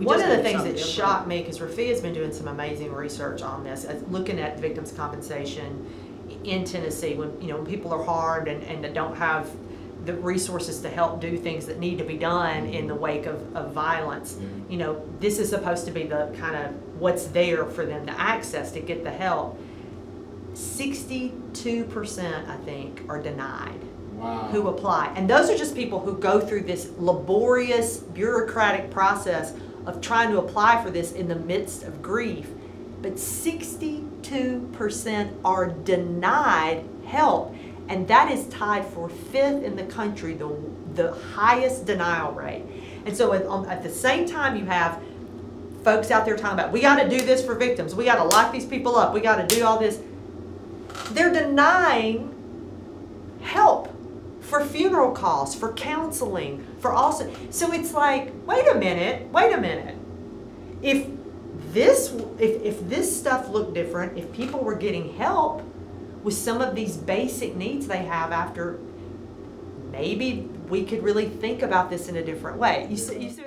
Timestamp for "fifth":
39.08-39.64